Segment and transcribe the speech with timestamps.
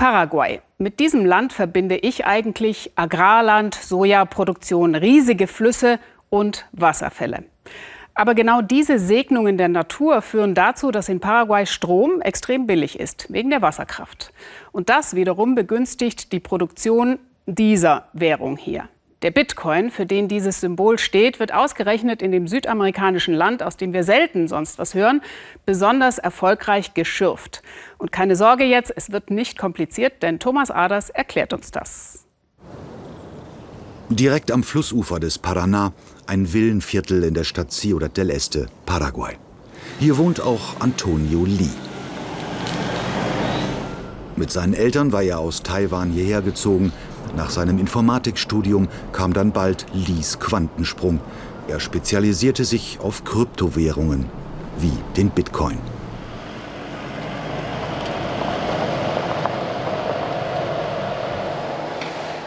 [0.00, 0.62] Paraguay.
[0.78, 5.98] Mit diesem Land verbinde ich eigentlich Agrarland, Sojaproduktion, riesige Flüsse
[6.30, 7.44] und Wasserfälle.
[8.14, 13.30] Aber genau diese Segnungen der Natur führen dazu, dass in Paraguay Strom extrem billig ist,
[13.30, 14.32] wegen der Wasserkraft.
[14.72, 18.88] Und das wiederum begünstigt die Produktion dieser Währung hier.
[19.22, 23.92] Der Bitcoin, für den dieses Symbol steht, wird ausgerechnet in dem südamerikanischen Land, aus dem
[23.92, 25.20] wir selten sonst was hören,
[25.66, 27.62] besonders erfolgreich geschürft.
[27.98, 32.24] Und keine Sorge jetzt, es wird nicht kompliziert, denn Thomas Aders erklärt uns das.
[34.08, 35.92] Direkt am Flussufer des Paraná,
[36.26, 39.36] ein Villenviertel in der Stadt Ciudad del Este, Paraguay.
[39.98, 41.68] Hier wohnt auch Antonio Lee.
[44.36, 46.92] Mit seinen Eltern war er aus Taiwan hierher gezogen,
[47.36, 51.20] nach seinem Informatikstudium kam dann bald Lees Quantensprung.
[51.68, 54.26] Er spezialisierte sich auf Kryptowährungen
[54.78, 55.78] wie den Bitcoin.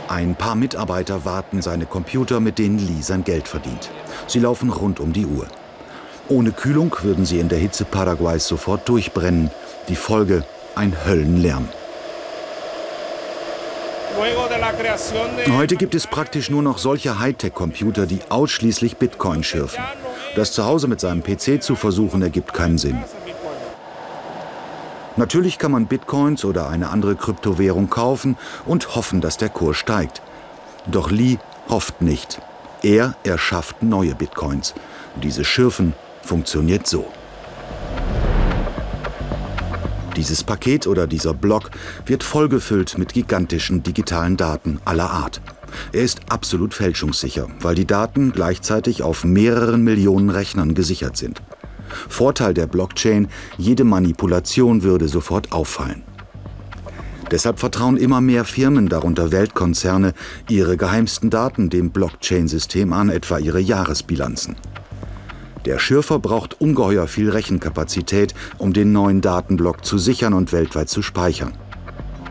[0.09, 3.89] Ein paar Mitarbeiter warten seine Computer, mit denen Lee sein Geld verdient.
[4.27, 5.47] Sie laufen rund um die Uhr.
[6.29, 9.49] Ohne Kühlung würden sie in der Hitze Paraguays sofort durchbrennen.
[9.89, 11.67] Die Folge ein Höllenlärm.
[15.57, 19.83] Heute gibt es praktisch nur noch solche Hightech-Computer, die ausschließlich Bitcoin schürfen.
[20.35, 23.03] Das zu Hause mit seinem PC zu versuchen, ergibt keinen Sinn.
[25.15, 30.21] Natürlich kann man Bitcoins oder eine andere Kryptowährung kaufen und hoffen, dass der Kurs steigt.
[30.87, 31.37] Doch Lee
[31.69, 32.41] hofft nicht.
[32.81, 34.73] Er erschafft neue Bitcoins.
[35.15, 37.11] Dieses Schürfen funktioniert so.
[40.15, 41.71] Dieses Paket oder dieser Block
[42.05, 45.41] wird vollgefüllt mit gigantischen digitalen Daten aller Art.
[45.91, 51.41] Er ist absolut fälschungssicher, weil die Daten gleichzeitig auf mehreren Millionen Rechnern gesichert sind.
[52.09, 56.03] Vorteil der Blockchain, jede Manipulation würde sofort auffallen.
[57.31, 60.13] Deshalb vertrauen immer mehr Firmen, darunter Weltkonzerne,
[60.49, 64.55] ihre geheimsten Daten dem Blockchain-System an, etwa ihre Jahresbilanzen.
[65.65, 71.01] Der Schürfer braucht ungeheuer viel Rechenkapazität, um den neuen Datenblock zu sichern und weltweit zu
[71.01, 71.53] speichern.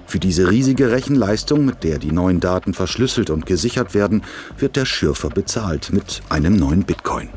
[0.07, 4.23] Für diese riesige Rechenleistung, mit der die neuen Daten verschlüsselt und gesichert werden,
[4.59, 7.31] wird der Schürfer bezahlt mit einem neuen Bitcoin.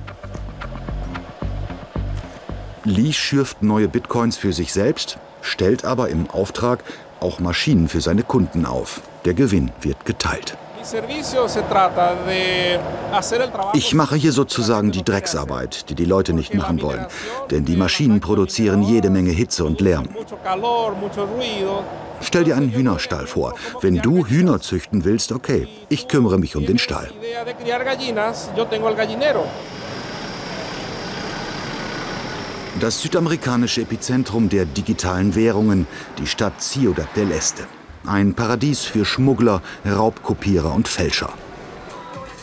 [2.83, 6.83] Lee schürft neue Bitcoins für sich selbst, stellt aber im Auftrag
[7.21, 9.01] auch Maschinen für seine Kunden auf.
[9.23, 10.57] Der Gewinn wird geteilt.
[13.73, 17.07] Ich mache hier sozusagen die Drecksarbeit, die die Leute nicht machen wollen.
[17.49, 20.07] Denn die Maschinen produzieren jede Menge Hitze und Lärm.
[22.21, 23.55] Stell dir einen Hühnerstall vor.
[23.81, 25.67] Wenn du Hühner züchten willst, okay.
[25.89, 27.11] Ich kümmere mich um den Stall.
[32.79, 37.63] Das südamerikanische Epizentrum der digitalen Währungen, die Stadt Ciudad del Este.
[38.07, 41.33] Ein Paradies für Schmuggler, Raubkopierer und Fälscher.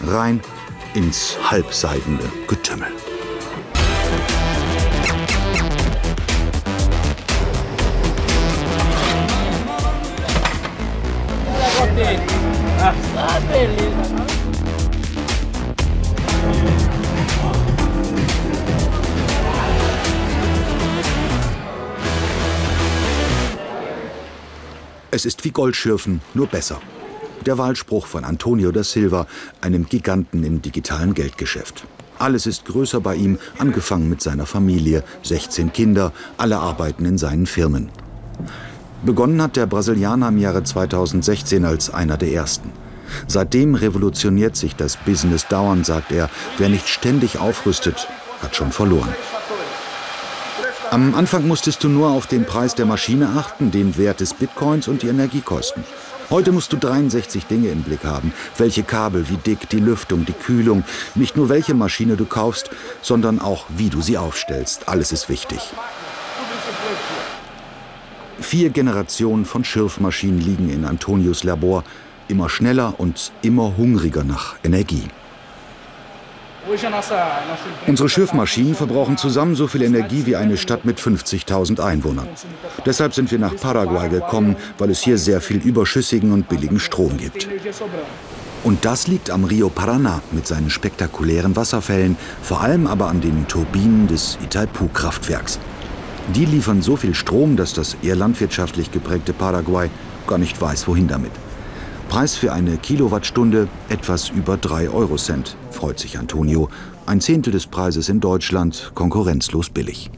[0.05, 0.41] Rein
[0.95, 2.19] ins halbseidene
[2.49, 2.89] Getümmel.
[25.15, 26.81] Es ist wie Goldschürfen, nur besser.
[27.45, 29.27] Der Wahlspruch von Antonio da Silva,
[29.61, 31.85] einem Giganten im digitalen Geldgeschäft.
[32.19, 37.45] Alles ist größer bei ihm, angefangen mit seiner Familie, 16 Kinder, alle arbeiten in seinen
[37.45, 37.91] Firmen.
[39.05, 42.73] Begonnen hat der Brasilianer im Jahre 2016 als einer der ersten.
[43.29, 46.31] Seitdem revolutioniert sich das Business dauernd, sagt er.
[46.57, 48.09] Wer nicht ständig aufrüstet,
[48.41, 49.15] hat schon verloren.
[50.93, 54.89] Am Anfang musstest du nur auf den Preis der Maschine achten, den Wert des Bitcoins
[54.89, 55.85] und die Energiekosten.
[56.29, 58.35] Heute musst du 63 Dinge im Blick haben.
[58.59, 60.85] Welche Kabel, wie dick, die Lüftung, die Kühlung.
[61.15, 62.69] Nicht nur welche Maschine du kaufst,
[63.01, 64.87] sondern auch wie du sie aufstellst.
[64.87, 65.61] Alles ist wichtig.
[68.39, 71.85] Vier Generationen von Schürfmaschinen liegen in Antonius Labor,
[72.29, 75.09] immer schneller und immer hungriger nach Energie.
[77.87, 82.29] Unsere Schiffmaschinen verbrauchen zusammen so viel Energie wie eine Stadt mit 50.000 Einwohnern.
[82.87, 87.17] Deshalb sind wir nach Paraguay gekommen, weil es hier sehr viel überschüssigen und billigen Strom
[87.17, 87.49] gibt.
[88.65, 93.49] Und das liegt am Rio Paraná mit seinen spektakulären Wasserfällen, vor allem aber an den
[93.49, 95.59] Turbinen des Itaipu-Kraftwerks.
[96.35, 99.91] Die liefern so viel Strom, dass das eher landwirtschaftlich geprägte Paraguay
[100.29, 101.33] gar nicht weiß, wohin damit.
[102.09, 106.69] Preis für eine Kilowattstunde etwas über 3 Eurocent, freut sich Antonio.
[107.07, 110.11] Ein Zehntel des Preises in Deutschland, konkurrenzlos billig.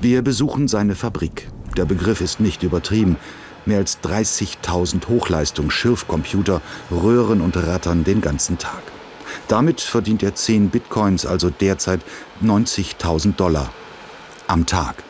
[0.00, 1.48] Wir besuchen seine Fabrik.
[1.76, 3.16] Der Begriff ist nicht übertrieben.
[3.64, 8.82] Mehr als 30.000 Hochleistungs-Schürfcomputer röhren und rattern den ganzen Tag.
[9.48, 12.00] Damit verdient er 10 Bitcoins, also derzeit
[12.44, 13.72] 90.000 Dollar
[14.46, 15.02] am Tag.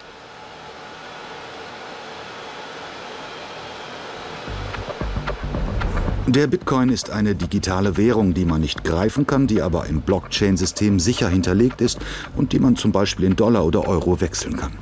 [6.29, 10.99] Der Bitcoin ist eine digitale Währung, die man nicht greifen kann, die aber im Blockchain-System
[10.99, 12.01] sicher hinterlegt ist
[12.35, 14.73] und die man zum Beispiel in Dollar oder Euro wechseln kann.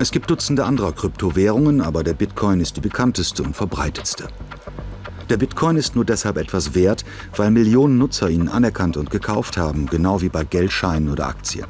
[0.00, 4.26] Es gibt Dutzende anderer Kryptowährungen, aber der Bitcoin ist die bekannteste und verbreitetste.
[5.28, 7.04] Der Bitcoin ist nur deshalb etwas wert,
[7.36, 11.66] weil Millionen Nutzer ihn anerkannt und gekauft haben, genau wie bei Geldscheinen oder Aktien.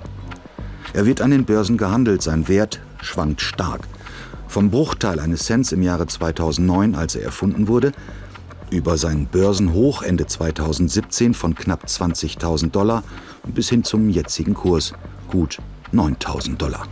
[0.94, 3.82] Er wird an den Börsen gehandelt, sein Wert schwankt stark.
[4.48, 7.92] Vom Bruchteil eines Cents im Jahre 2009, als er erfunden wurde,
[8.70, 13.02] über sein Börsenhoch Ende 2017 von knapp 20.000 Dollar
[13.46, 14.92] bis hin zum jetzigen Kurs
[15.28, 15.58] gut
[15.92, 16.86] 9.000 Dollar.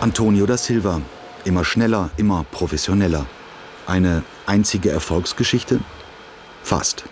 [0.00, 1.00] Antonio da Silva,
[1.44, 3.26] immer schneller, immer professioneller.
[3.86, 5.80] Eine einzige Erfolgsgeschichte?
[6.62, 7.04] Fast.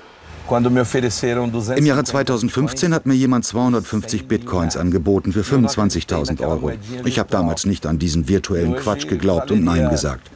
[0.51, 6.73] Im Jahre 2015 hat mir jemand 250 Bitcoins angeboten für 25.000 Euro.
[7.05, 10.31] Ich habe damals nicht an diesen virtuellen Quatsch geglaubt und Nein gesagt.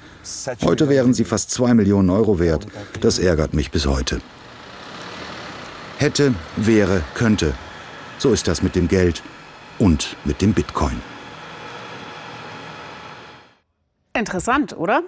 [0.64, 2.66] Heute wären sie fast 2 Millionen Euro wert.
[3.00, 4.20] Das ärgert mich bis heute.
[5.98, 7.54] Hätte, wäre, könnte.
[8.18, 9.22] So ist das mit dem Geld
[9.78, 11.00] und mit dem Bitcoin.
[14.16, 15.02] Interessant, oder?